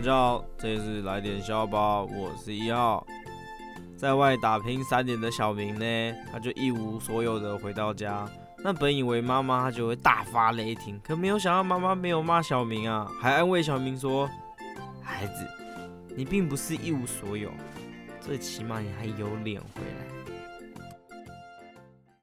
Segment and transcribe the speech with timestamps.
[0.00, 3.06] 大家好，这里是来点笑吧，我是一号。
[3.98, 8.26] 在外打拼三年的小明呢，他就一无所有的回到家。
[8.64, 14.26] 那本以为妈妈她就会大发雷霆，可没有想到妈妈没有骂小明啊，还安慰小明说
[15.04, 15.46] ：“孩子，
[16.16, 17.50] 你并不是一无所有，
[18.22, 20.09] 最起码你还有脸回来。”